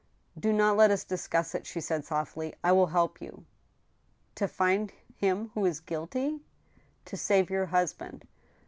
[0.41, 3.45] "Po not let us discuss it," she said, softly;I will help you
[4.37, 6.39] —""To find him who is guilty?
[7.05, 8.25] ""To save your husband."